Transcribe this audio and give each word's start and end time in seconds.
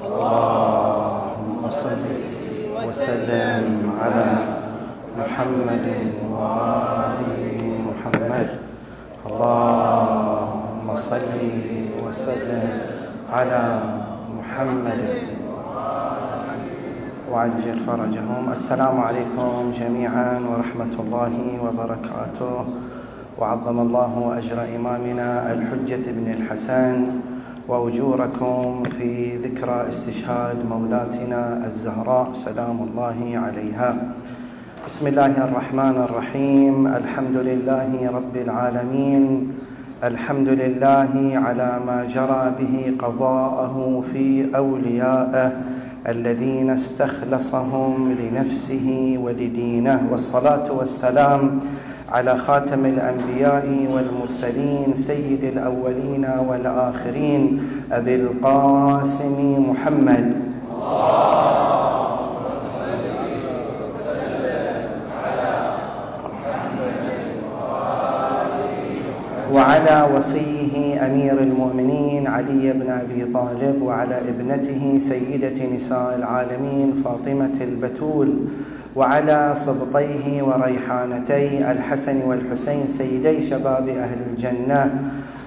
اللهم 0.00 1.60
صل 1.70 2.04
وسلم 2.86 3.64
على 4.02 4.28
محمد 5.18 5.86
وآل 6.30 7.22
محمد. 7.88 8.48
اللهم 9.26 10.86
صل 10.96 11.34
وسلم 12.04 12.68
على 13.32 13.62
محمد 14.38 15.02
وعجل 17.30 17.78
فرجهم. 17.86 18.42
السلام 18.52 18.96
عليكم 19.00 19.72
جميعا 19.80 20.30
ورحمة 20.50 20.94
الله 20.98 21.34
وبركاته. 21.64 22.56
وعظم 23.38 23.78
الله 23.80 24.12
أجر 24.38 24.58
إمامنا 24.76 25.52
الحجة 25.52 26.04
بن 26.10 26.26
الحسن. 26.36 26.96
وأجوركم 27.70 28.82
في 28.98 29.36
ذكرى 29.36 29.88
استشهاد 29.88 30.56
مولاتنا 30.70 31.66
الزهراء 31.66 32.30
سلام 32.34 32.88
الله 32.90 33.18
عليها. 33.46 33.90
بسم 34.86 35.06
الله 35.06 35.44
الرحمن 35.44 35.96
الرحيم. 36.10 36.86
الحمد 36.86 37.36
لله 37.36 38.10
رب 38.14 38.36
العالمين. 38.36 39.52
الحمد 40.04 40.48
لله 40.48 41.12
على 41.46 41.70
ما 41.86 41.98
جرى 42.14 42.44
به 42.58 42.74
قضاءه 42.98 44.02
في 44.12 44.56
أوليائه 44.56 45.52
الذين 46.08 46.70
استخلصهم 46.70 48.16
لنفسه 48.20 49.18
ولدينه. 49.24 50.08
والصلاة 50.10 50.72
والسلام 50.72 51.60
على 52.12 52.38
خاتم 52.38 52.86
الأنبياء 52.86 53.86
والمرسلين 53.94 54.94
سيد 54.94 55.44
الأولين 55.44 56.26
والآخرين 56.48 57.62
أبي 57.92 58.14
القاسم 58.14 59.66
محمد. 59.70 60.34
وعلى 69.54 70.08
وصيه 70.16 71.06
أمير 71.06 71.38
المؤمنين 71.38 72.26
علي 72.26 72.72
بن 72.72 72.90
أبي 72.90 73.24
طالب 73.34 73.82
وعلى 73.82 74.18
ابنته 74.18 74.98
سيدة 74.98 75.74
نساء 75.74 76.16
العالمين 76.18 77.02
فاطمة 77.04 77.58
البتول. 77.60 78.34
وعلى 78.96 79.52
سبطيه 79.56 80.42
وريحانتي 80.42 81.70
الحسن 81.70 82.22
والحسين 82.22 82.86
سيدي 82.88 83.42
شباب 83.42 83.88
أهل 83.88 84.18
الجنة 84.30 85.02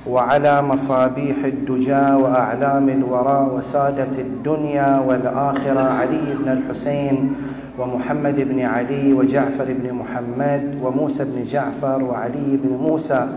وعلى 0.08 0.62
مصابيح 0.62 1.36
الدجى 1.46 2.06
وأعلام 2.24 2.90
الورى 2.90 3.50
وسادة 3.54 4.16
الدنيا 4.20 5.00
والآخرة 5.08 5.82
علي 5.82 6.36
بن 6.40 6.52
الحسين 6.52 7.36
ومحمد 7.80 8.36
بن 8.36 8.60
علي 8.60 9.14
وجعفر 9.14 9.66
بن 9.70 9.94
محمد 9.94 10.78
وموسى 10.84 11.24
بن 11.24 11.44
جعفر 11.44 12.04
وعلي 12.04 12.58
بن 12.64 12.70
موسى 12.82 13.28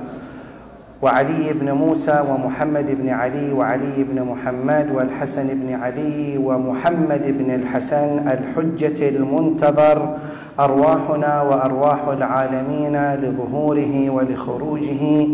وعلي 1.02 1.52
بن 1.52 1.72
موسى 1.72 2.25
ومحمد 2.30 2.86
بن 3.02 3.08
علي 3.08 3.52
وعلي 3.52 4.05
بن 4.11 4.22
محمد 4.22 4.91
والحسن 4.94 5.47
بن 5.47 5.75
علي 5.75 6.39
ومحمد 6.39 7.22
بن 7.39 7.55
الحسن 7.55 8.28
الحجة 8.28 9.08
المنتظر 9.08 10.17
أرواحنا 10.61 11.42
وأرواح 11.42 12.08
العالمين 12.08 13.14
لظهوره 13.14 14.11
ولخروجه. 14.11 15.28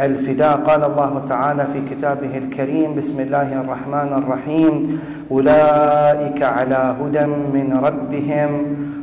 الفداء 0.00 0.56
قال 0.56 0.84
الله 0.84 1.22
تعالى 1.28 1.66
في 1.72 1.94
كتابه 1.94 2.38
الكريم 2.38 2.94
بسم 2.94 3.20
الله 3.20 3.60
الرحمن 3.60 4.22
الرحيم. 4.22 5.00
أولئك 5.30 6.42
على 6.42 6.94
هدى 7.00 7.26
من 7.26 7.80
ربهم 7.82 8.50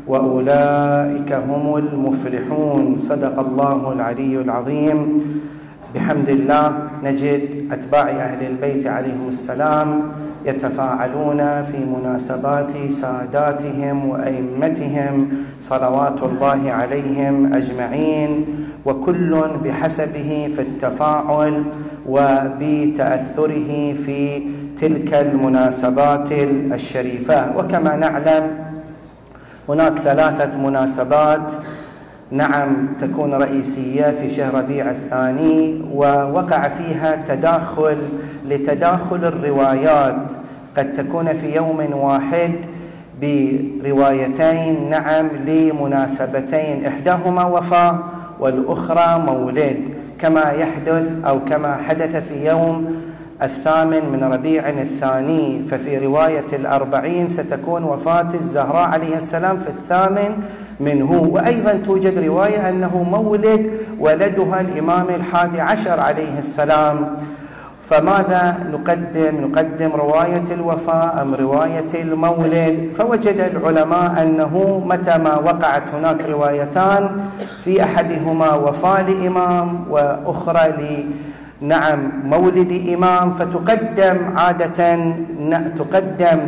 وأولئك 0.08 1.32
هم 1.34 1.78
المفلحون. 1.78 2.98
صدق 2.98 3.40
الله 3.40 3.94
العلي 3.94 4.42
العظيم. 4.42 5.00
بحمد 5.96 6.30
الله 6.30 6.78
نجد 7.04 7.72
أتباع 7.72 8.10
أهل 8.10 8.46
البيت 8.46 8.88
عليهم 8.88 9.28
السلام 9.30 10.12
يتفاعلون 10.46 11.64
في 11.64 11.78
مناسبات 11.86 12.72
ساداتهم 12.90 14.10
وأئمتهم 14.10 15.28
صلوات 15.62 16.24
الله 16.24 16.72
عليهم 16.72 17.54
أجمعين 17.54 18.46
وكل 18.86 19.42
بحسبه 19.64 20.52
في 20.56 20.62
التفاعل 20.62 21.64
وبتأثره 22.08 23.94
في 24.06 24.42
تلك 24.78 25.14
المناسبات 25.14 26.32
الشريفة. 26.32 27.58
وكما 27.58 27.96
نعلم 27.96 28.52
هناك 29.70 30.00
ثلاثة 30.00 30.60
مناسبات 30.60 31.52
نعم 32.32 32.88
تكون 33.02 33.34
رئيسية 33.34 34.12
في 34.22 34.30
شهر 34.30 34.54
ربيع 34.54 34.90
الثاني 34.90 35.82
ووقع 35.94 36.68
فيها 36.68 37.24
تداخل 37.28 37.98
لتداخل 38.46 39.26
الروايات. 39.26 40.32
قد 40.78 40.94
تكون 40.94 41.34
في 41.34 41.56
يوم 41.56 41.94
واحد 41.94 42.52
بروايتين 43.22 44.90
نعم 44.90 45.28
لمناسبتين 45.48 46.86
إحداهما 46.86 47.46
وفاة 47.46 48.00
والأخرى 48.40 49.24
مولد. 49.26 49.78
كما 50.20 50.52
يحدث 50.52 51.12
أو 51.26 51.40
كما 51.40 51.76
حدث 51.76 52.28
في 52.28 52.48
يوم 52.48 53.02
الثامن 53.42 54.10
من 54.12 54.24
ربيع 54.34 54.70
الثاني 54.70 55.64
ففي 55.72 55.98
رواية 55.98 56.46
الأربعين 56.54 57.30
ستكون 57.30 57.84
وفاة 57.84 58.28
الزهراء 58.34 58.90
عليه 58.90 59.16
السلام 59.16 59.58
في 59.58 59.68
الثامن 59.68 60.44
منه. 60.80 61.30
وأيضا 61.32 61.74
توجد 61.86 62.20
رواية 62.20 62.70
أنه 62.70 63.04
مولد 63.12 63.72
ولدها 64.00 64.62
الإمام 64.62 65.10
الحادي 65.10 65.62
عشر 65.62 66.00
عليه 66.00 66.40
السلام. 66.40 67.08
فماذا 67.90 68.58
نقدم؟ 68.74 69.36
نقدم 69.42 69.90
رواية 69.96 70.44
الوفاة 70.52 71.22
أم 71.22 71.36
رواية 71.36 72.02
المولد؟ 72.02 72.90
فوجد 72.98 73.40
العلماء 73.56 74.24
أنه 74.24 74.84
متى 74.86 75.18
ما 75.18 75.36
وقعت 75.36 75.84
هناك 75.94 76.30
روايتان 76.30 77.10
في 77.64 77.84
أحدهما 77.84 78.54
وفاة 78.54 79.02
لإمام 79.02 79.86
وأخرى 79.90 80.70
ل 80.70 81.06
نعم 81.62 82.12
مولد 82.26 82.90
إمام 82.94 83.34
فتقدم 83.34 84.18
عادة 84.38 85.00
تقدم 85.78 86.40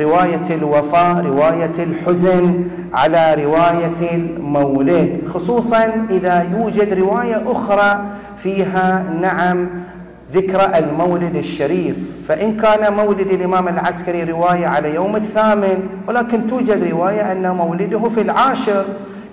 رواية 0.00 0.54
الوفاة 0.54 1.20
رواية 1.20 1.72
الحزن 1.78 2.64
على 2.94 3.44
رواية 3.44 4.14
المولد. 4.14 5.20
خصوصا 5.34 6.06
إذا 6.10 6.46
يوجد 6.58 6.98
رواية 6.98 7.42
أخرى 7.52 8.00
فيها 8.36 9.04
نعم 9.20 9.68
ذكر 10.34 10.78
المولد 10.78 11.36
الشريف. 11.36 11.96
فإن 12.28 12.56
كان 12.56 12.92
مولد 12.92 13.20
الإمام 13.20 13.68
العسكري 13.68 14.24
رواية 14.24 14.66
على 14.66 14.94
يوم 14.94 15.16
الثامن 15.16 15.88
ولكن 16.08 16.46
توجد 16.46 16.84
رواية 16.92 17.32
أن 17.32 17.50
مولده 17.50 18.08
في 18.08 18.20
العاشر. 18.20 18.84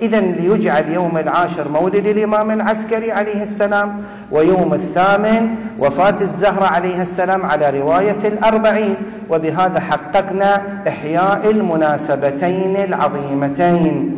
إذا 0.01 0.19
ليجعل 0.19 0.89
يوم 0.89 1.17
العاشر 1.17 1.69
مولد 1.69 2.05
الإمام 2.05 2.51
العسكري 2.51 3.11
عليه 3.11 3.43
السلام 3.43 3.95
ويوم 4.31 4.73
الثامن 4.73 5.55
وفاة 5.79 6.15
الزهرة 6.21 6.65
عليه 6.65 7.01
السلام 7.01 7.45
على 7.45 7.79
رواية 7.79 8.19
الأربعين. 8.25 8.95
وبهذا 9.29 9.79
حققنا 9.79 10.61
إحياء 10.87 11.51
المناسبتين 11.51 12.75
العظيمتين. 12.75 14.17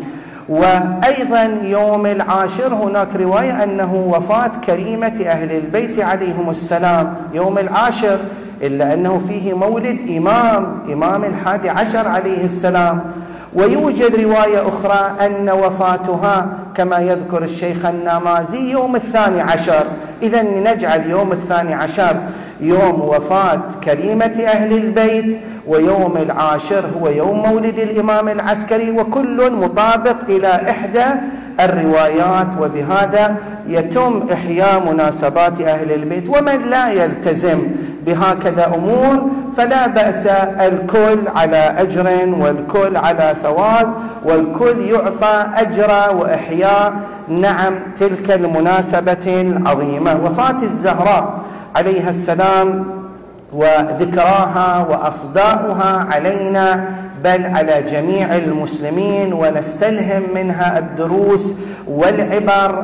وأيضا 0.50 1.44
يوم 1.64 2.06
العاشر 2.06 2.74
هناك 2.74 3.08
رواية 3.16 3.64
أنه 3.64 3.94
وفاة 3.96 4.52
كريمة 4.68 5.24
أهل 5.26 5.52
البيت 5.52 6.00
عليهم 6.00 6.50
السلام. 6.50 7.16
يوم 7.34 7.58
العاشر 7.58 8.20
إلا 8.62 8.94
أنه 8.94 9.22
فيه 9.30 9.54
مولد 9.54 10.00
إمام 10.18 10.80
إمام 10.94 11.24
الحادي 11.24 11.70
عشر 11.70 12.08
عليه 12.08 12.44
السلام. 12.46 13.02
ويوجد 13.54 14.16
رواية 14.16 14.68
أخرى 14.68 15.16
أن 15.26 15.50
وفاتها 15.50 16.50
كما 16.76 17.00
يذكر 17.00 17.44
الشيخ 17.44 17.86
النامازي 17.86 18.72
يوم 18.72 18.96
الثاني 18.96 19.42
عشر. 19.42 19.86
إذا 20.24 20.42
نجعل 20.42 21.10
يوم 21.10 21.32
الثاني 21.32 21.74
عشر 21.74 22.16
يوم 22.62 23.02
وفاة 23.02 23.62
كريمة 23.84 24.44
أهل 24.48 24.78
البيت 24.78 25.40
ويوم 25.68 26.18
العاشر 26.18 26.86
هو 27.02 27.08
يوم 27.08 27.50
مولد 27.50 27.80
الإمام 27.80 28.30
العسكري 28.30 28.92
وكل 28.92 29.52
مطابق 29.52 30.16
إلى 30.30 30.48
إحدى 30.48 31.06
الروايات. 31.60 32.48
وبهذا 32.62 33.36
يتم 33.68 34.24
إحياء 34.34 34.94
مناسبات 34.94 35.62
أهل 35.62 35.92
البيت. 35.92 36.30
ومن 36.30 36.70
لا 36.70 36.92
يلتزم 36.92 37.68
بهكذا 38.10 38.66
أمور 38.76 39.30
فلا 39.58 39.88
بأس 39.88 40.28
الكل 40.62 41.20
على 41.36 41.76
أجر 41.78 42.08
والكل 42.40 42.98
على 42.98 43.36
ثواب 43.44 43.94
والكل 44.26 44.82
يعطى 44.82 45.46
أجر 45.56 46.16
وإحياء. 46.16 46.94
نعم 47.28 47.74
تلك 47.98 48.32
المناسبة 48.32 49.42
العظيمة. 49.42 50.20
وفاة 50.26 50.62
الزهراء 50.62 51.40
عليها 51.76 52.10
السلام 52.10 52.86
وذكراها 53.54 54.88
وأصداؤها 54.90 56.08
علينا 56.12 56.86
بل 57.24 57.46
على 57.46 57.84
جميع 57.92 58.36
المسلمين 58.36 59.34
ونستلهم 59.34 60.24
منها 60.36 60.78
الدروس 60.80 61.56
والعبر 61.88 62.84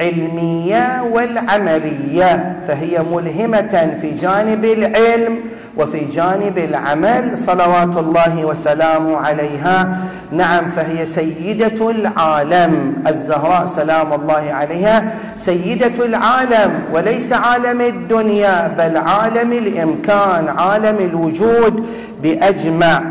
العلمية 0.00 1.02
والعملية 1.12 2.56
فهي 2.68 3.02
ملهمة 3.12 3.96
في 4.00 4.10
جانب 4.10 4.64
العلم 4.64 5.38
وفي 5.76 6.04
جانب 6.04 6.58
العمل 6.58 7.38
صلوات 7.38 7.96
الله 7.96 8.44
وسلامه 8.44 9.16
عليها. 9.16 9.98
نعم 10.32 10.70
فهي 10.76 11.06
سيدة 11.06 11.90
العالم 11.90 12.94
الزهراء 13.06 13.64
سلام 13.64 14.12
الله 14.12 14.52
عليها. 14.52 15.12
سيدة 15.36 16.04
العالم 16.04 16.70
وليس 16.92 17.32
عالم 17.32 17.80
الدنيا 17.80 18.68
بل 18.78 18.96
عالم 18.96 19.52
الإمكان 19.52 20.48
عالم 20.58 20.96
الوجود 21.00 21.86
بأجمع. 22.22 23.02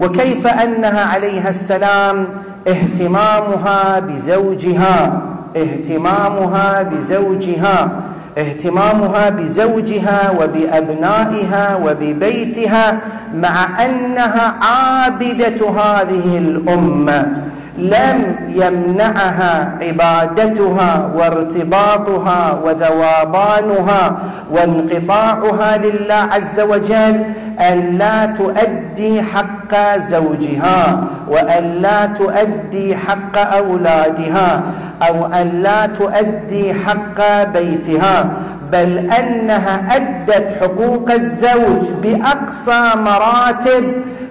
وكيف 0.00 0.46
أنها 0.46 1.04
عليها 1.04 1.48
السلام؟ 1.48 2.28
اهتمامها 2.68 3.98
بزوجها. 4.00 5.22
اهتمامها 5.56 6.82
بزوجها 6.82 7.90
اهتمامها 8.38 9.30
بزوجها 9.30 10.30
وبأبنائها 10.40 11.76
وببيتها 11.84 12.98
مع 13.34 13.84
أنها 13.84 14.54
عابدة 14.62 15.70
هذه 15.70 16.38
الأمة. 16.38 17.42
لم 17.78 18.36
يمنعها 18.48 19.78
عبادتها 19.82 21.10
وارتباطها 21.16 22.60
وذوابانها 22.64 24.16
وانقطاعها 24.52 25.76
لله 25.76 26.14
عز 26.14 26.60
وجل. 26.60 27.24
أن 27.60 27.98
لا 27.98 28.26
تؤدي 28.26 29.22
حق 29.22 29.96
زوجها 29.96 31.04
وأن 31.28 31.64
لا 31.82 32.06
تؤدي 32.06 32.96
حق 32.96 33.38
أولادها 33.38 34.62
أو 35.02 35.26
أن 35.26 35.62
لا 35.62 35.86
تؤدي 35.86 36.74
حق 36.74 37.44
بيتها 37.44 38.30
بل 38.72 38.98
أنها 39.10 39.96
أدت 39.96 40.54
حقوق 40.60 41.10
الزوج 41.10 41.90
بأقصى 42.02 42.90
مراتب 42.96 43.84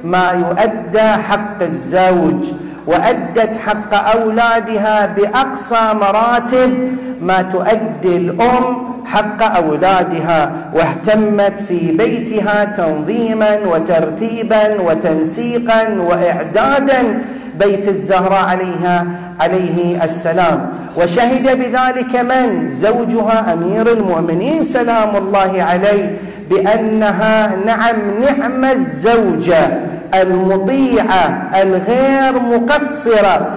ما 0.03 0.31
يؤدى 0.31 1.09
حق 1.29 1.61
الزوج 1.61 2.53
وأدت 2.87 3.57
حق 3.67 4.15
أولادها 4.15 5.05
بأقصى 5.05 5.93
مراتب 6.01 6.97
ما 7.21 7.41
تؤدي 7.41 8.17
الأم 8.17 8.94
حق 9.05 9.55
أولادها 9.55 10.51
واهتمت 10.73 11.59
في 11.67 11.91
بيتها 11.91 12.65
تنظيما 12.65 13.57
وترتيبا 13.65 14.81
وتنسيقا 14.81 15.87
وإعدادا 15.99 17.21
بيت 17.59 17.87
الزهراء 17.87 18.45
عليها 18.45 19.05
عليه 19.39 20.03
السلام. 20.03 20.69
وشهد 20.97 21.43
بذلك 21.43 22.15
من؟ 22.15 22.71
زوجها 22.71 23.53
أمير 23.53 23.91
المؤمنين 23.91 24.63
سلام 24.63 25.15
الله 25.15 25.63
عليه 25.63 26.17
بأنها 26.49 27.55
نعم 27.65 27.95
نعم 28.21 28.65
الزوجة 28.65 29.67
المطيعة 30.13 31.49
الغير 31.61 32.39
مقصرة 32.39 33.49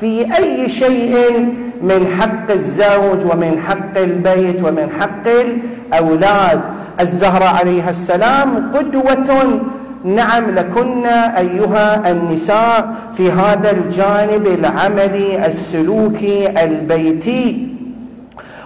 في 0.00 0.36
أي 0.36 0.68
شيء 0.68 1.14
من 1.82 2.06
حق 2.20 2.50
الزوج 2.50 3.32
ومن 3.32 3.62
حق 3.66 3.98
البيت 3.98 4.64
ومن 4.64 4.88
حق 5.00 5.28
الأولاد. 5.28 6.60
الزهراء 7.00 7.54
عليها 7.54 7.90
السلام 7.90 8.72
قدوة. 8.74 9.60
نعم 10.04 10.50
لكن 10.50 11.06
أيها 11.36 12.10
النساء 12.10 12.94
في 13.14 13.30
هذا 13.32 13.70
الجانب 13.70 14.46
العملي 14.46 15.46
السلوكي 15.46 16.64
البيتي. 16.64 17.68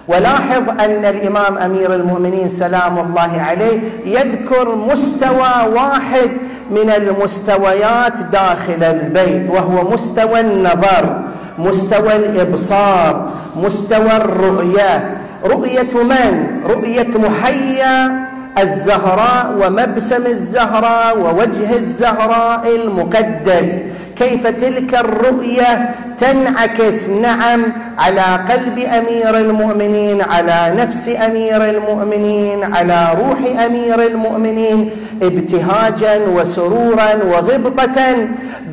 ولاحظ 0.07 0.69
أن 0.69 1.05
الإمام 1.05 1.57
أمير 1.57 1.95
المؤمنين 1.95 2.49
سلام 2.49 2.99
الله 2.99 3.41
عليه 3.41 3.79
يذكر 4.05 4.75
مستوى 4.75 5.73
واحد 5.73 6.31
من 6.71 6.89
المستويات 6.89 8.13
داخل 8.31 8.83
البيت 8.83 9.49
وهو 9.49 9.91
مستوى 9.91 10.39
النظر 10.39 11.21
مستوى 11.59 12.15
الإبصار 12.15 13.29
مستوى 13.55 14.17
الرؤية 14.17 15.17
رؤية 15.45 16.03
من؟ 16.03 16.61
رؤية 16.69 17.07
محيا 17.15 18.25
الزهراء 18.57 19.55
ومبسم 19.61 20.25
الزهراء 20.25 21.17
ووجه 21.19 21.75
الزهراء 21.75 22.75
المقدس 22.75 23.83
كيف 24.21 24.47
تلك 24.47 24.95
الرؤية 24.95 25.95
تنعكس 26.19 27.09
نعم 27.09 27.61
على 27.99 28.45
قلب 28.49 28.79
أمير 28.79 29.37
المؤمنين 29.37 30.21
على 30.21 30.73
نفس 30.77 31.09
أمير 31.09 31.69
المؤمنين 31.69 32.63
على 32.73 33.07
روح 33.19 33.63
أمير 33.65 34.05
المؤمنين 34.05 34.89
ابتهاجا 35.21 36.17
وسرورا 36.35 37.15
وغبطة. 37.31 38.27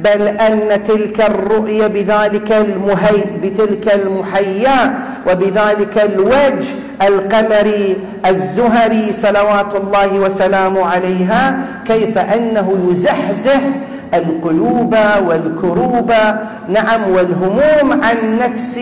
بل 0.04 0.28
أن 0.28 0.84
تلك 0.84 1.20
الرؤية 1.20 1.86
بذلك 1.86 2.52
المهي 2.52 3.24
بتلك 3.42 3.94
المحيا 3.94 4.98
وبذلك 5.26 5.98
الوجه 6.14 6.68
القمري 7.02 7.96
الزهري 8.26 9.12
صلوات 9.12 9.74
الله 9.74 10.18
وسلامه 10.18 10.86
عليها 10.86 11.58
كيف 11.86 12.18
أنه 12.18 12.88
يزحزح 12.90 13.60
القلوب 14.14 14.96
والكروب 15.28 16.12
نعم 16.68 17.10
والهموم 17.10 17.92
عن 17.92 18.38
نفس 18.38 18.80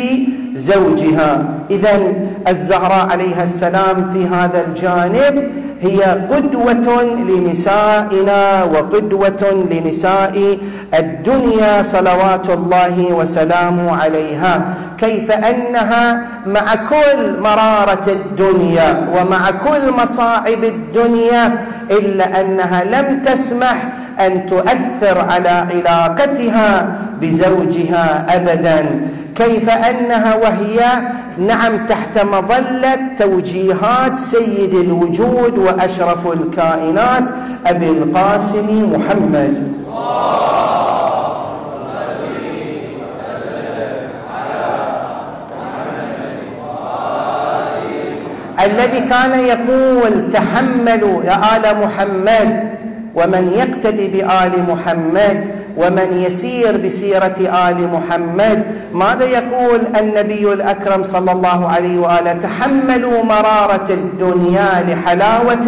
زوجها. 0.54 1.44
إذا 1.70 1.98
الزهراء 2.48 3.08
عليها 3.10 3.42
السلام 3.42 4.10
في 4.12 4.26
هذا 4.26 4.66
الجانب 4.66 5.50
هي 5.80 6.02
قدوة 6.02 7.02
لنسائنا 7.02 8.64
وقدوة 8.64 9.66
لنساء 9.70 10.58
الدنيا 10.98 11.82
صلوات 11.82 12.50
الله 12.50 13.14
وسلامه 13.14 13.96
عليها. 14.02 14.74
كيف 14.98 15.30
أنها 15.30 16.22
مع 16.46 16.74
كل 16.74 17.40
مرارة 17.40 18.06
الدنيا 18.08 19.08
ومع 19.14 19.50
كل 19.50 20.02
مصاعب 20.02 20.64
الدنيا 20.64 21.58
إلا 21.90 22.40
أنها 22.40 22.84
لم 22.84 23.22
تسمح 23.22 23.88
أن 24.20 24.46
تؤثر 24.46 25.18
على 25.30 25.48
علاقتها 25.48 26.98
بزوجها 27.20 28.26
أبدا. 28.36 29.08
كيف 29.34 29.70
أنها 29.70 30.36
وهي 30.36 30.80
نعم 31.38 31.86
تحت 31.86 32.18
مظلة 32.18 32.98
توجيهات 33.18 34.16
سيد 34.16 34.74
الوجود 34.74 35.58
وأشرف 35.58 36.32
الكائنات 36.32 37.24
أبي 37.66 37.88
القاسم 37.88 38.92
محمد. 38.92 39.72
الذي 48.64 49.00
كان 49.00 49.38
يقول 49.38 50.30
تحملوا 50.32 51.24
يا 51.24 51.56
آل 51.56 51.80
محمد. 51.84 52.75
ومن 53.16 53.48
يقتدي 53.48 54.08
بآل 54.08 54.52
محمد 54.70 55.44
ومن 55.76 56.08
يسير 56.26 56.76
بسيرة 56.76 57.38
آل 57.68 57.88
محمد 57.92 58.58
ماذا 58.92 59.24
يقول 59.24 59.80
النبي 60.00 60.52
الأكرم 60.52 61.02
صلى 61.02 61.32
الله 61.32 61.68
عليه 61.68 61.98
وآله؟ 61.98 62.32
تحملوا 62.32 63.22
مرارة 63.24 63.88
الدنيا 63.90 64.70
لحلاوة 64.88 65.66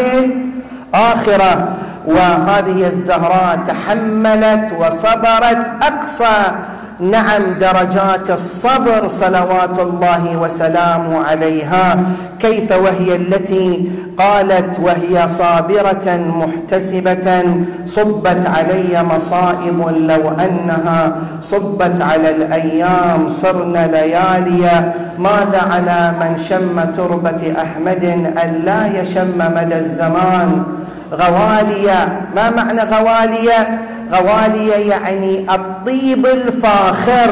الآخرة. 0.94 1.74
وهذه 2.06 2.86
الزهراء 2.86 3.58
تحملت 3.68 4.72
وصبرت 4.80 5.70
أقصى 5.82 6.40
نعم 7.00 7.42
درجات 7.60 8.30
الصبر 8.30 9.08
صلوات 9.08 9.78
الله 9.78 10.36
وسلامه 10.36 11.24
عليها. 11.24 11.96
كيف 12.38 12.72
وهي 12.72 13.16
التي 13.16 13.90
قالت 14.18 14.80
وهي 14.80 15.28
صابرة 15.28 16.06
محتسبة 16.16 17.42
صبت 17.86 18.46
علي 18.46 19.02
مصائب 19.14 19.78
لو 19.98 20.28
أنها 20.28 21.16
صبت 21.40 22.00
على 22.00 22.30
الأيام 22.30 23.28
صرن 23.28 23.72
ليالي؟ 23.72 24.92
ماذا 25.18 25.62
على 25.70 26.12
من 26.20 26.38
شم 26.38 26.80
تربة 26.96 27.54
أحمد 27.62 28.04
أن 28.44 28.62
لا 28.64 29.00
يشم 29.00 29.38
مدى 29.38 29.76
الزمان؟ 29.76 30.62
غواليا 31.12 32.20
ما 32.36 32.50
معنى 32.50 32.80
غواليا 32.80 33.78
غوالية 34.12 34.90
يعني 34.90 35.46
الطيب 35.54 36.26
الفاخر 36.26 37.30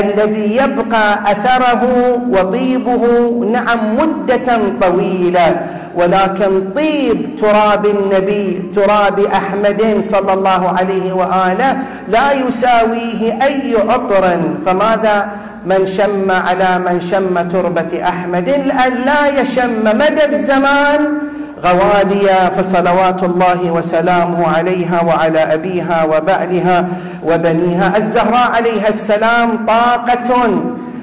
الذي 0.00 0.56
يبقى 0.56 1.32
أثره 1.32 1.82
وطيبه 2.30 3.04
نعم 3.52 3.78
مدة 3.98 4.58
طويلة. 4.80 5.66
ولكن 5.94 6.64
طيب 6.76 7.36
تراب 7.36 7.86
النبي 7.86 8.70
تراب 8.74 9.20
أحمد 9.20 10.00
صلى 10.04 10.32
الله 10.32 10.68
عليه 10.78 11.12
وآله 11.12 11.78
لا 12.08 12.32
يساويه 12.32 13.44
أي 13.44 13.76
عطر. 13.88 14.40
فماذا 14.66 15.28
من 15.66 15.86
شم 15.86 16.30
على 16.30 16.78
من 16.78 17.00
شم 17.00 17.48
تربة 17.48 18.08
أحمد؟ 18.08 18.48
أن 18.48 18.92
لا 19.06 19.40
يشم. 19.40 19.84
مدى 19.84 20.24
الزمان؟ 20.24 21.18
غواليا 21.64 22.48
فصلوات 22.48 23.22
الله 23.22 23.70
وسلامه 23.70 24.48
عليها 24.48 25.02
وعلى 25.02 25.54
أبيها 25.54 26.04
وبعلها 26.04 26.88
وبنيها. 27.24 27.96
الزهراء 27.96 28.50
عليها 28.50 28.88
السلام 28.88 29.66
طاقة 29.66 30.48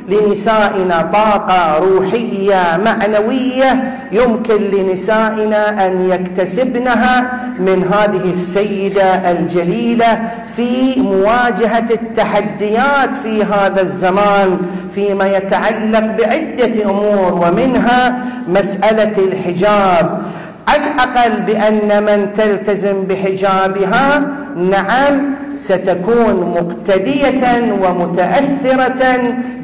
لنسائنا 0.09 1.09
طاقة 1.13 1.77
روحية 1.77 2.79
معنوية 2.85 3.93
يمكن 4.11 4.61
لنسائنا 4.61 5.87
أن 5.87 6.09
يكتسبنها 6.09 7.31
من 7.59 7.83
هذه 7.93 8.31
السيدة 8.31 9.31
الجليلة 9.31 10.19
في 10.55 11.01
مواجهة 11.01 11.85
التحديات 11.91 13.09
في 13.23 13.43
هذا 13.43 13.81
الزمان 13.81 14.57
فيما 14.95 15.27
يتعلق 15.37 15.99
بعدة 15.99 16.85
أمور 16.85 17.33
ومنها 17.33 18.19
مسألة 18.47 19.17
الحجاب. 19.17 20.21
على 20.69 20.83
الأقل 20.91 21.41
بأن 21.41 22.03
من 22.03 22.33
تلتزم 22.33 23.03
بحجابها 23.03 24.21
نعم 24.55 25.33
ستكون 25.57 26.55
مقتدية 26.59 27.73
ومتأثرة 27.81 29.03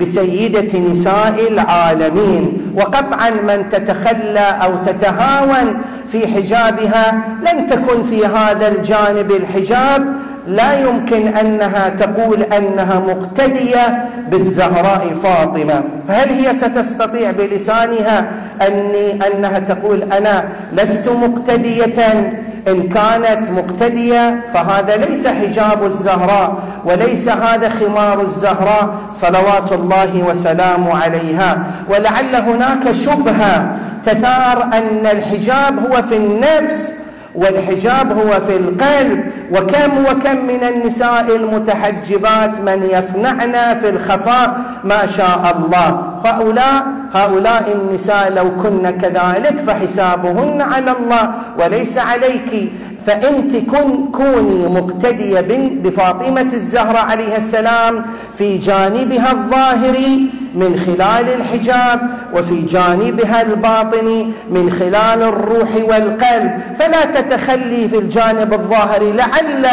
بسيدة 0.02 0.80
نساء 0.80 1.36
العالمين. 1.52 2.74
وقطعا 2.76 3.30
من 3.30 3.70
تتخلى 3.72 4.58
أو 4.64 4.72
تتهاون 4.86 5.82
في 6.12 6.28
حجابها 6.28 7.24
لن 7.42 7.68
تكن 7.68 8.04
في 8.04 8.26
هذا 8.26 8.68
الجانب 8.68 9.32
الحجاب. 9.32 10.16
لا 10.48 10.80
يمكن 10.80 11.28
أنها 11.28 11.90
تقول 11.90 12.42
أنها 12.42 13.00
مقتدية 13.00 14.06
بالزهراء 14.32 15.16
فاطمة. 15.24 15.84
فهل 16.08 16.30
هي 16.30 16.54
ستستطيع 16.54 17.32
بلسانها 17.32 18.32
أني 18.68 19.28
أنها 19.28 19.60
تقول 19.60 20.04
أنا 20.04 20.46
لست 20.74 21.10
مقتدية؟ 21.10 22.32
إن 22.68 22.84
كانت 22.84 23.50
مقتدية 23.50 24.40
فهذا 24.54 24.98
ليس 24.98 25.28
حجاب 25.28 25.84
الزهراء 25.84 26.58
وليس 26.86 27.30
هذا 27.30 27.70
خمار 27.70 28.22
الزهراء 28.22 28.96
صلوات 29.12 29.72
الله 29.72 30.24
وسلامه 30.30 31.04
عليها. 31.04 31.64
ولعل 31.90 32.36
هناك 32.36 32.92
شبهة 32.92 33.78
تثار 34.06 34.64
أن 34.64 35.06
الحجاب 35.06 35.80
هو 35.92 36.02
في 36.02 36.18
النفس 36.18 36.94
والحجاب 37.36 38.20
هو 38.20 38.40
في 38.48 38.58
القلب 38.58 39.26
وكم 39.52 40.06
وكم 40.06 40.46
من 40.46 40.64
النساء 40.64 41.36
المتحجبات 41.36 42.62
من 42.62 42.84
يصنعن 42.84 43.76
في 43.82 43.90
الخفاء. 43.90 44.58
ما 44.84 45.06
شاء 45.06 45.58
الله. 45.58 45.90
هؤلاء 46.26 46.84
هؤلاء 47.14 47.72
النساء 47.76 48.34
لو 48.34 48.52
كن 48.64 48.90
كذلك 48.90 49.60
فحسابهن 49.68 50.62
على 50.62 50.92
الله 50.92 51.32
وليس 51.60 51.98
عليك. 51.98 52.72
فأنت 53.06 53.56
كن 53.56 54.08
كوني 54.12 54.68
مقتدية 54.68 55.42
بفاطمة 55.84 56.42
الزهراء 56.54 57.06
عليها 57.06 57.38
السلام 57.38 58.06
في 58.38 58.58
جانبها 58.58 59.32
الظاهري 59.32 60.30
من 60.56 60.80
خلال 60.86 61.30
الحجاب 61.30 62.10
وفي 62.34 62.62
جانبها 62.62 63.42
الباطني 63.42 64.32
من 64.50 64.72
خلال 64.72 65.24
الروح 65.24 65.70
والقلب. 65.76 66.52
فلا 66.80 67.06
تتخلي 67.06 67.90
في 67.90 67.98
الجانب 67.98 68.54
الظاهري 68.54 69.12
لعل 69.12 69.66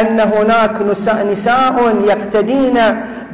أن 0.00 0.20
هناك 0.20 0.82
نساء 1.32 1.94
يقتدين 2.08 2.78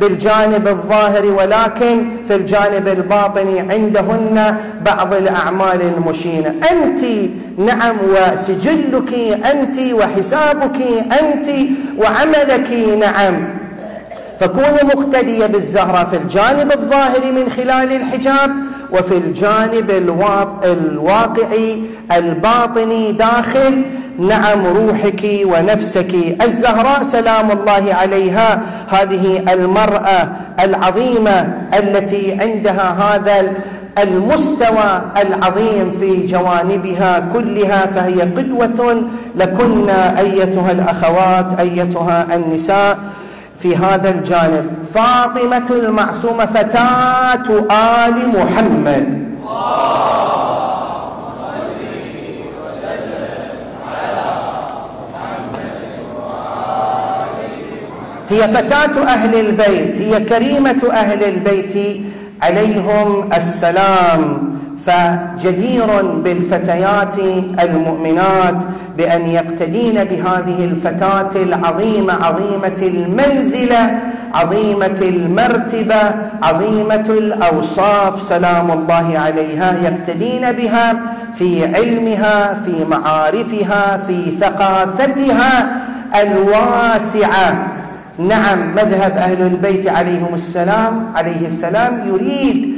بالجانب 0.00 0.68
الظاهر 0.68 1.26
ولكن 1.26 2.04
في 2.28 2.34
الجانب 2.34 2.88
الباطني 2.88 3.60
عندهن 3.60 4.56
بعض 4.86 5.14
الأعمال 5.14 5.80
المشينة. 5.96 6.54
أنت 6.70 7.00
نعم 7.58 7.96
وسجلك 8.08 9.14
أنت 9.52 9.92
وحسابك 9.92 10.76
أنت 11.20 11.46
وعملك 11.98 12.70
نعم. 13.00 13.60
فكوني 14.40 14.82
مقتدية 14.82 15.46
بالزهرة 15.46 16.04
في 16.04 16.16
الجانب 16.16 16.72
الظاهري 16.72 17.30
من 17.30 17.50
خلال 17.50 17.92
الحجاب 17.92 18.50
وفي 18.92 19.16
الجانب 19.16 19.90
الواقعي 20.64 21.82
الباطني 22.12 23.12
داخل 23.12 23.82
نعم 24.18 24.66
روحك 24.66 25.22
ونفسك. 25.44 26.14
الزهراء 26.42 27.02
سلام 27.02 27.50
الله 27.50 27.94
عليها. 27.94 28.60
هذه 28.88 29.52
المرأة 29.52 30.28
العظيمة 30.64 31.54
التي 31.78 32.38
عندها 32.40 32.96
هذا 33.00 33.52
المستوى 33.98 35.02
العظيم 35.16 35.96
في 36.00 36.26
جوانبها 36.26 37.28
كلها 37.32 37.86
فهي 37.86 38.20
قدوة 38.20 39.02
لكن 39.36 39.90
أيتها 39.90 40.72
الأخوات 40.72 41.60
أيتها 41.60 42.26
النساء. 42.34 42.98
في 43.58 43.76
هذا 43.76 44.10
الجانب 44.10 44.66
فاطمة 44.94 45.70
المعصومة 45.70 46.46
فتاة 46.46 47.48
آل 48.06 48.28
محمد. 48.28 49.30
هي 58.30 58.48
فتاة 58.48 59.02
أهل 59.02 59.34
البيت 59.34 59.98
هي 59.98 60.20
كريمة 60.20 60.82
أهل 60.92 61.24
البيت. 61.24 62.00
عليهم 62.42 63.28
السلام. 63.36 64.50
فجدير 64.86 66.02
بالفتيات 66.24 67.14
المؤمنات 67.62 68.62
بأن 68.98 69.26
يقتدين 69.26 70.04
بهذه 70.04 70.64
الفتاة 70.64 71.42
العظيمة 71.42 72.12
عظيمة 72.12 72.76
المنزلة 72.82 73.98
عظيمة 74.34 74.98
المرتبة 75.02 76.02
عظيمة 76.42 77.06
الأوصاف. 77.08 78.22
سلام 78.22 78.70
الله 78.70 79.18
عليها. 79.18 79.76
يقتدين 79.82 80.52
بها 80.52 80.96
في 81.34 81.76
علمها 81.76 82.54
في 82.66 82.84
معارفها 82.84 84.00
في 84.06 84.36
ثقافتها 84.40 85.80
الواسعة. 86.22 87.69
نعم 88.18 88.70
مذهب 88.74 89.12
أهل 89.16 89.42
البيت 89.42 89.88
عليهم 89.88 90.34
السلام 90.34 91.12
عليه 91.14 91.46
السلام 91.46 92.08
يريد 92.08 92.74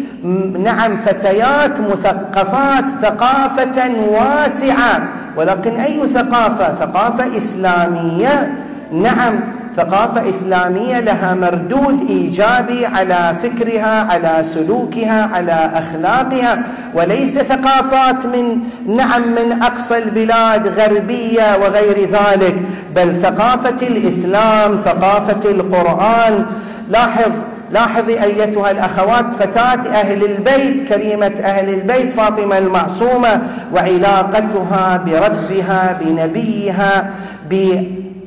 نعم 0.64 0.96
فتيات 0.96 1.80
مثقفات 1.80 2.84
ثقافة 3.02 3.90
واسعة. 4.08 5.08
ولكن 5.36 5.70
أي 5.70 6.00
ثقافة؟ 6.14 6.74
ثقافة 6.74 7.36
إسلامية. 7.38 8.52
نعم 8.92 9.40
ثقافة 9.76 10.28
إسلامية 10.28 11.00
لها 11.00 11.34
مردود 11.34 12.00
إيجابي 12.08 12.86
على 12.86 13.34
فكرها 13.42 14.12
على 14.12 14.44
سلوكها 14.44 15.30
على 15.34 15.70
أخلاقها 15.74 16.62
وليس 16.94 17.38
ثقافات 17.38 18.26
من 18.26 18.58
نعم 18.96 19.22
من 19.28 19.62
أقصى 19.62 19.98
البلاد 19.98 20.68
غربية 20.68 21.56
وغير 21.62 22.10
ذلك 22.10 22.54
بل 22.96 23.22
ثقافة 23.22 23.86
الإسلام 23.86 24.76
ثقافة 24.84 25.50
القرآن. 25.50 26.46
لاحظ 26.88 27.32
لاحظي 27.70 28.22
أيتها 28.22 28.70
الأخوات 28.70 29.32
فتاة 29.40 29.88
أهل 30.00 30.24
البيت 30.24 30.88
كريمة 30.88 31.32
أهل 31.44 31.74
البيت 31.74 32.12
فاطمة 32.12 32.58
المعصومة 32.58 33.42
وعلاقتها 33.74 34.96
بربها 35.06 35.98
بنبيها 36.00 37.10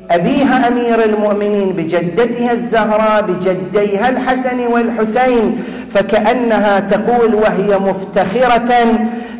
بأبيها 0.08 0.68
أمير 0.68 1.04
المؤمنين 1.04 1.72
بجدتها 1.72 2.52
الزهراء 2.52 3.22
بجديها 3.22 4.08
الحسن 4.08 4.66
والحسين 4.66 5.58
فكأنها 5.90 6.80
تقول 6.80 7.34
وهي 7.34 7.78
مفتخرة 7.78 8.74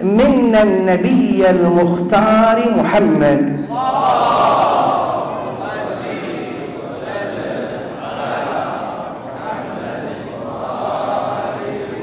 من 0.03 0.59
النبي 0.63 1.51
المختار 1.51 2.59
محمد. 2.79 3.67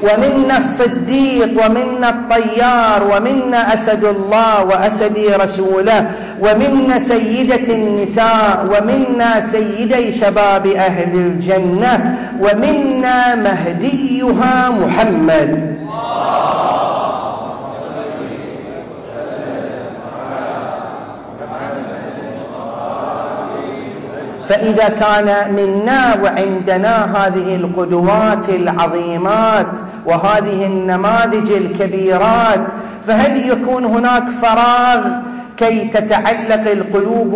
ومنا 0.04 0.56
الصديق 0.58 1.64
ومنا 1.64 2.08
الطيار 2.08 3.00
ومنا 3.12 3.74
أسد 3.74 4.04
الله 4.04 4.64
وأسد 4.64 5.18
رسوله 5.40 6.10
ومنا 6.40 6.98
سيدة 6.98 7.74
النساء 7.74 8.66
ومنا 8.72 9.40
سيدي 9.40 10.12
شباب 10.12 10.66
أهل 10.66 11.12
الجنة 11.14 12.16
ومنا 12.40 13.34
مهديها 13.34 14.70
محمد. 14.70 15.50
فإذا 24.48 24.88
كان 24.88 25.54
منا 25.54 26.14
وعندنا 26.22 27.04
هذه 27.16 27.56
القدوات 27.56 28.48
العظيمات 28.48 29.66
وهذه 30.06 30.66
النماذج 30.66 31.52
الكبيرات 31.52 32.66
فهل 33.06 33.50
يكون 33.50 33.84
هناك 33.84 34.24
فراغ 34.42 35.06
كي 35.56 35.88
تتعلق 35.88 36.70
القلوب 36.70 37.32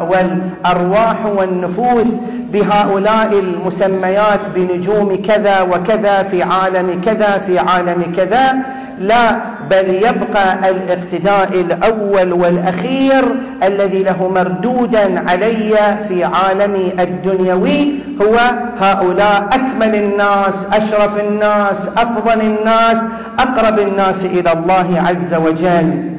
والأرواح 0.00 1.26
والنفوس 1.26 2.20
بهؤلاء 2.52 3.38
المسميات 3.38 4.40
بنجوم 4.54 5.22
كذا 5.28 5.62
وكذا 5.62 6.22
في 6.22 6.42
عالم 6.42 7.00
كذا 7.04 7.38
في 7.38 7.58
عالم 7.58 8.12
كذا؟ 8.16 8.54
لا 8.98 9.36
بل 9.70 9.88
يبقى 9.94 10.70
الاقتداء 10.70 11.60
الأول 11.60 12.32
والأخير 12.32 13.24
الذي 13.62 14.02
له 14.02 14.28
مردودا 14.34 15.30
علي 15.30 15.74
في 16.08 16.24
عالمي 16.24 16.92
الدنيوي 16.98 17.94
هو 18.22 18.38
هؤلاء 18.80 19.48
أكمل 19.52 19.94
الناس 19.94 20.66
أشرف 20.72 21.20
الناس 21.20 21.88
أفضل 21.96 22.40
الناس 22.40 22.98
أقرب 23.38 23.78
الناس 23.78 24.24
إلى 24.24 24.52
الله 24.52 25.02
عز 25.08 25.34
وجل. 25.34 26.10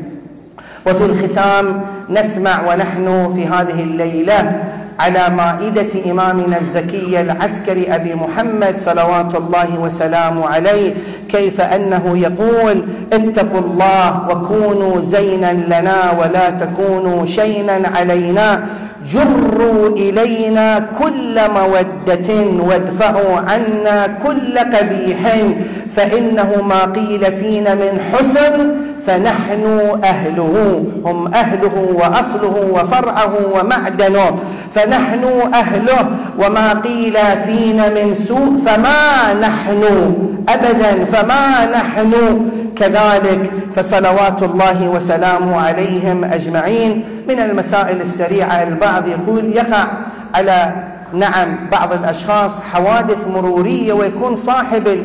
وفي 0.87 1.05
الختام 1.05 1.81
نسمع 2.09 2.67
ونحن 2.73 3.33
في 3.35 3.45
هذه 3.47 3.83
الليلة 3.83 4.63
على 4.99 5.29
مائدة 5.29 6.11
إمامنا 6.11 6.57
الزكي 6.61 7.21
العسكري 7.21 7.95
أبي 7.95 8.15
محمد 8.15 8.77
صلوات 8.77 9.35
الله 9.35 9.79
وسلامه 9.79 10.47
عليه 10.47 10.93
كيف 11.29 11.61
أنه 11.61 12.17
يقول 12.17 12.83
اتقوا 13.13 13.59
الله 13.59 14.27
وكونوا 14.29 15.01
زينا 15.01 15.53
لنا 15.53 16.11
ولا 16.19 16.49
تكونوا 16.49 17.25
شينا 17.25 17.81
علينا 17.95 18.65
جروا 19.13 19.89
إلينا 19.89 20.79
كل 20.99 21.39
مودة 21.55 22.63
وادفعوا 22.63 23.37
عنا 23.37 24.07
كل 24.23 24.59
قبيح 24.59 25.19
فإنه 25.95 26.61
ما 26.69 26.85
قيل 26.85 27.31
فينا 27.31 27.75
من 27.75 27.99
حسن 28.13 28.71
فنحن 29.07 29.89
أهله 30.03 30.83
هم 31.05 31.33
أهله 31.33 31.95
وأصله 31.95 32.71
وفرعه 32.73 33.33
ومعدنه. 33.53 34.37
فنحن 34.71 35.23
أهله 35.53 36.09
وما 36.39 36.73
قيل 36.73 37.17
فينا 37.45 37.89
من 37.89 38.13
سوء 38.13 38.57
فما 38.65 39.33
نحن 39.41 39.83
أبدا 40.49 41.05
فما 41.05 41.65
نحن 41.65 42.41
كذلك. 42.75 43.51
فصلوات 43.75 44.43
الله 44.43 44.89
وسلامه 44.89 45.61
عليهم 45.61 46.23
أجمعين. 46.23 47.05
من 47.29 47.39
المسائل 47.39 48.01
السريعة 48.01 48.63
البعض 48.63 49.07
يقول 49.07 49.45
يقع 49.45 49.87
على 50.35 50.71
نعم 51.13 51.57
بعض 51.71 51.93
الأشخاص 51.93 52.61
حوادث 52.61 53.27
مرورية 53.27 53.93
ويكون 53.93 54.35
صاحب 54.35 54.97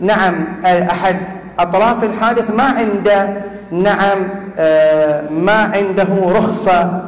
نعم 0.00 0.34
أحد 0.64 1.39
أطراف 1.58 2.04
الحادث 2.04 2.50
ما 2.50 2.62
عنده 2.62 3.28
نعم 3.72 4.18
آه، 4.58 5.30
ما 5.30 5.52
عنده 5.52 6.06
رخصة 6.26 7.02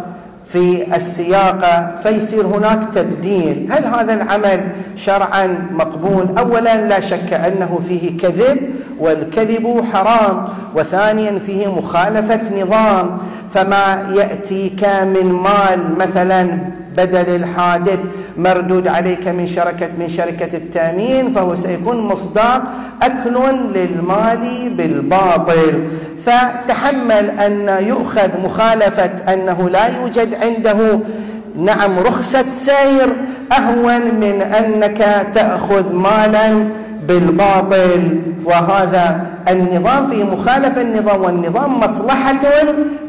في 0.47 0.97
السياقة 0.97 1.91
فيصير 2.03 2.47
هناك 2.47 2.81
تبديل. 2.95 3.73
هل 3.73 3.85
هذا 3.85 4.15
العمل 4.15 4.69
شرعا 4.97 5.69
مقبول؟ 5.73 6.39
أولا 6.39 6.87
لا 6.89 7.01
شك 7.01 7.33
أنه 7.33 7.81
فيه 7.89 8.19
كذب 8.19 8.59
والكذب 8.99 9.85
حرام. 9.93 10.45
وثانيا 10.75 11.39
فيه 11.39 11.79
مخالفة 11.79 12.63
نظام. 12.63 13.19
فما 13.55 14.09
يأتيك 14.15 14.85
من 14.85 15.33
مال 15.33 15.99
مثلا 15.99 16.59
بدل 16.97 17.35
الحادث 17.37 17.99
مردود 18.37 18.89
عليك 18.89 19.29
من 19.29 19.47
شركة 19.47 19.89
من 19.99 20.09
شركة 20.09 20.57
التأمين 20.57 21.31
فهو 21.33 21.55
سيكون 21.55 21.97
مصداق 21.97 22.63
أكل 23.03 23.39
للمال 23.75 24.71
بالباطل. 24.77 25.85
فتحمل 26.27 27.31
أن 27.31 27.85
يؤخذ 27.87 28.41
مخالفة 28.45 29.33
أنه 29.35 29.71
لا 29.71 29.87
يوجد 29.87 30.35
عنده. 30.35 31.01
نعم 31.57 31.99
رخصة 31.99 32.49
سير 32.49 33.09
أهون 33.53 34.01
من 34.01 34.43
أنك 34.43 35.27
تأخذ 35.35 35.95
مالا. 35.95 36.67
بالباطل. 37.09 38.21
وهذا 38.45 39.27
النظام 39.49 40.11
في 40.11 40.25
مخالفة 40.25 40.81
النظام 40.81 41.23
والنظام 41.23 41.81
مصلحة 41.81 42.41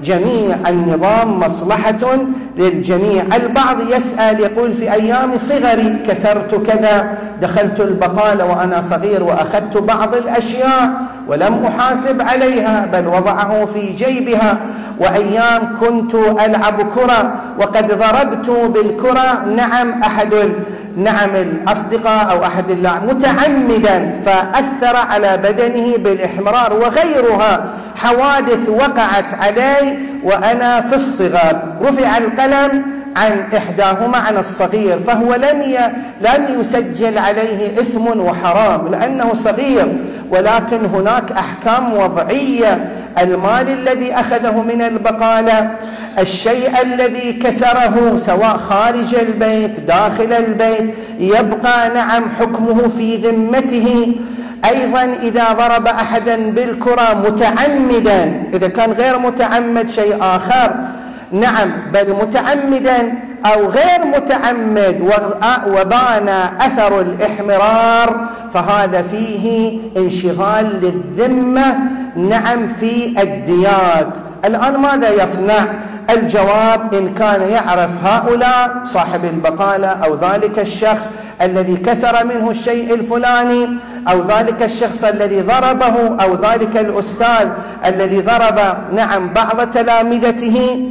جميع 0.03 0.55
النظام 0.69 1.39
مصلحة 1.39 2.17
للجميع. 2.57 3.23
البعض 3.35 3.81
يسأل 3.89 4.39
يقول 4.39 4.73
في 4.73 4.93
أيام 4.93 5.37
صغري 5.37 5.97
كسرت 6.07 6.55
كذا 6.55 7.17
دخلت 7.41 7.79
البقالة 7.79 8.45
وأنا 8.45 8.81
صغير 8.81 9.23
وأخذت 9.23 9.77
بعض 9.77 10.15
الأشياء 10.15 10.89
ولم 11.27 11.65
أحاسب 11.65 12.21
عليها 12.21 12.85
بل 12.93 13.07
وضعه 13.07 13.65
في 13.65 13.89
جيبها. 13.93 14.57
وأيام 14.99 15.61
كنت 15.81 16.15
ألعب 16.15 16.81
كرة 16.95 17.33
وقد 17.59 17.87
ضربت 17.87 18.49
بالكرة 18.49 19.45
نعم 19.55 20.01
أحد 20.01 20.33
نعم 20.97 21.35
الأصدقاء 21.35 22.31
أو 22.31 22.45
أحد 22.45 22.71
اللاعب 22.71 23.03
متعمدا 23.03 24.21
فأثر 24.25 24.95
على 24.95 25.37
بدنه 25.37 25.97
بالإحمرار 25.97 26.73
وغيرها. 26.73 27.65
حوادث 27.95 28.69
وقعت 28.69 29.33
علي 29.41 29.97
وأنا 30.23 30.81
في 30.81 30.95
الصغر 30.95 31.59
رفع 31.81 32.17
القلم 32.17 32.83
عن 33.17 33.43
إحداهما 33.57 34.17
عن 34.17 34.37
الصغير 34.37 34.99
فهو 35.07 35.35
لم. 35.35 35.63
لم 36.21 36.59
يسجل 36.59 37.17
عليه 37.17 37.67
إثم 37.67 38.19
وحرام 38.19 38.87
لأنه 38.87 39.33
صغير. 39.33 39.97
ولكن 40.29 40.85
هناك 40.85 41.31
أحكام 41.31 41.93
وضعية. 41.93 42.91
المال 43.21 43.69
الذي 43.69 44.13
أخذه 44.13 44.61
من 44.61 44.81
البقالة 44.81 45.71
الشيء 46.19 46.81
الذي 46.81 47.33
كسره 47.33 48.17
سواء 48.17 48.57
خارج 48.57 49.15
البيت 49.15 49.79
داخل 49.79 50.33
البيت 50.33 50.93
يبقى 51.19 51.89
نعم 51.89 52.23
حكمه 52.39 52.87
في 52.87 53.15
ذمته. 53.17 54.15
أيضا 54.69 55.03
إذا 55.03 55.53
ضرب 55.53 55.87
أحدا 55.87 56.51
بالكرة 56.51 57.23
متعمدا 57.27 58.43
إذا 58.53 58.67
كان 58.67 58.91
غير 58.91 59.19
متعمد 59.19 59.89
شيء 59.89 60.17
آخر 60.21 60.71
نعم 61.31 61.71
بل 61.93 62.13
متعمدا 62.21 63.13
أو 63.45 63.65
غير 63.67 64.05
متعمد 64.15 65.01
وبان 65.67 66.29
أثر 66.61 67.01
الإحمرار 67.01 68.25
فهذا 68.53 69.01
فيه 69.01 69.77
انشغال 69.97 70.65
للذمة 70.81 71.75
نعم 72.15 72.67
في 72.79 73.21
الديات. 73.21 74.17
الآن 74.45 74.77
ماذا 74.77 75.23
يصنع؟ 75.23 75.79
الجواب 76.09 76.93
إن 76.93 77.13
كان 77.13 77.41
يعرف 77.41 77.89
هؤلاء 78.05 78.81
صاحب 78.85 79.25
البقالة 79.25 79.87
أو 79.87 80.15
ذلك 80.15 80.59
الشخص 80.59 81.09
الذي 81.41 81.75
كسر 81.77 82.25
منه 82.25 82.49
الشيء 82.49 82.93
الفلاني 82.93 83.69
أو 84.07 84.21
ذلك 84.27 84.63
الشخص 84.63 85.03
الذي 85.03 85.41
ضربه 85.41 86.23
أو 86.23 86.35
ذلك 86.35 86.77
الأستاذ 86.77 87.49
الذي 87.85 88.21
ضرب 88.21 88.59
نعم 88.95 89.29
بعض 89.33 89.71
تلامذته 89.71 90.89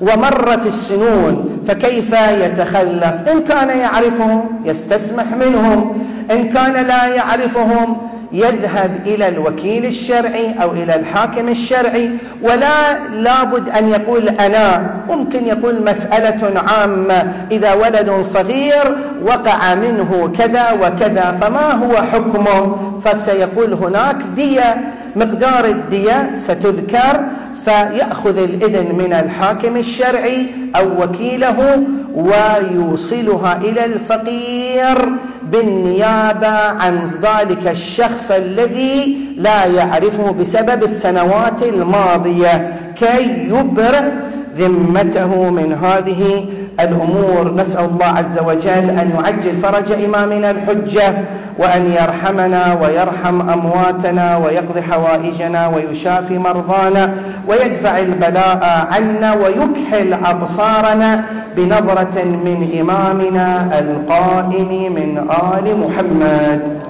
ومرت 0.00 0.66
السنون 0.66 1.58
فكيف 1.68 2.12
يتخلص؟ 2.12 3.16
إن 3.32 3.42
كان 3.42 3.78
يعرفهم 3.78 4.44
يستسمح 4.64 5.24
منهم 5.40 6.04
إن 6.30 6.48
كان 6.48 6.86
لا 6.86 7.06
يعرفهم 7.06 7.96
يذهب 8.32 9.00
إلى 9.06 9.28
الوكيل 9.28 9.84
الشرعي 9.84 10.54
أو 10.62 10.72
إلى 10.72 10.96
الحاكم 10.96 11.48
الشرعي 11.48 12.10
ولا 12.42 13.08
لابد 13.08 13.68
أن 13.68 13.88
يقول 13.88 14.28
أنا. 14.28 14.94
ممكن 15.10 15.46
يقول 15.46 15.84
مسألة 15.84 16.60
عامة 16.60 17.32
إذا 17.50 17.74
ولد 17.74 18.10
صغير 18.22 18.96
وقع 19.22 19.74
منه 19.74 20.32
كذا 20.38 20.72
وكذا 20.72 21.38
فما 21.40 21.72
هو 21.72 21.96
حكمه؟ 21.96 22.76
فسيقول 23.04 23.72
هناك 23.72 24.16
دية 24.36 24.76
مقدار 25.16 25.64
الدية 25.64 26.30
ستذكر 26.36 27.20
فيأخذ 27.64 28.38
الإذن 28.38 28.94
من 28.94 29.12
الحاكم 29.12 29.76
الشرعي 29.76 30.46
أو 30.76 31.02
وكيله 31.02 31.82
ويوصلها 32.14 33.56
إلى 33.56 33.84
الفقير 33.84 35.08
بالنيابة 35.52 36.48
عن 36.48 37.10
ذلك 37.22 37.68
الشخص 37.68 38.30
الذي 38.30 39.18
لا 39.36 39.66
يعرفه 39.66 40.32
بسبب 40.32 40.82
السنوات 40.82 41.62
الماضية 41.62 42.72
كي 42.98 43.48
يبرئ 43.48 44.10
ذمته 44.56 45.50
من 45.50 45.72
هذه 45.72 46.44
الأمور. 46.80 47.54
نسأل 47.56 47.84
الله 47.84 48.06
عز 48.06 48.38
وجل 48.38 48.90
أن 48.90 49.10
يعجل 49.18 49.56
فرج 49.62 49.92
إمامنا 50.04 50.50
الحجة 50.50 51.14
وأن 51.62 51.86
يرحمنا 51.86 52.78
ويرحم 52.82 53.50
أمواتنا 53.50 54.36
ويقضي 54.36 54.82
حوائجنا 54.82 55.68
ويشافي 55.68 56.38
مرضانا 56.38 57.14
ويدفع 57.48 57.98
البلاء 57.98 58.86
عنا 58.90 59.34
ويكحل 59.34 60.12
أبصارنا 60.24 61.24
بنظرة 61.56 62.24
من 62.24 62.68
إمامنا 62.80 63.78
القائم 63.78 64.92
من 64.94 65.18
آل 65.18 65.66
محمد. 65.80 66.82